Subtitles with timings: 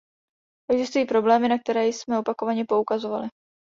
[0.71, 3.27] Existují problémy, na které jsme opakovaně poukazovali.